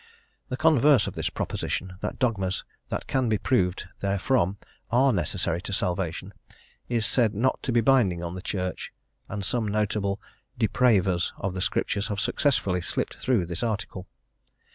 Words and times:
The 0.49 0.57
converse 0.57 1.05
of 1.05 1.13
this 1.13 1.29
proposition, 1.29 1.97
that 1.99 2.17
dogmas 2.17 2.63
that 2.89 3.05
can 3.05 3.29
be 3.29 3.37
proved 3.37 3.87
therefrom 3.99 4.57
are 4.89 5.13
necessary 5.13 5.61
to 5.61 5.73
salvation, 5.73 6.33
is 6.89 7.05
said 7.05 7.35
not 7.35 7.61
to 7.61 7.71
be 7.71 7.81
binding 7.81 8.23
on 8.23 8.33
the 8.33 8.41
Church, 8.41 8.91
and 9.29 9.45
some 9.45 9.67
notable 9.67 10.19
"depravers" 10.57 11.33
of 11.37 11.53
the 11.53 11.61
Scriptures 11.61 12.07
have 12.07 12.19
successfully 12.19 12.81
slipped 12.81 13.17
through 13.17 13.45
this 13.45 13.61
Article. 13.61 14.07